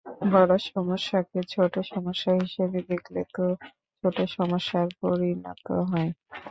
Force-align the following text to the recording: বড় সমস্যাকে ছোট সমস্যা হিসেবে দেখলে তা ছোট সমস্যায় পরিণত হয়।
বড় 0.31 0.53
সমস্যাকে 0.69 1.39
ছোট 1.53 1.73
সমস্যা 1.91 2.31
হিসেবে 2.41 2.79
দেখলে 2.89 3.21
তা 3.33 3.45
ছোট 4.03 4.17
সমস্যায় 4.35 4.89
পরিণত 5.01 5.59
হয়। 5.89 6.09